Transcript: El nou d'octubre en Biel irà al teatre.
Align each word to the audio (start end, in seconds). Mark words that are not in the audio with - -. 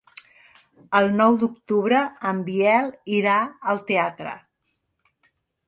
El 0.99 1.09
nou 1.19 1.37
d'octubre 1.43 1.99
en 2.31 2.41
Biel 2.49 2.89
irà 3.21 3.37
al 3.75 3.85
teatre. 3.93 4.35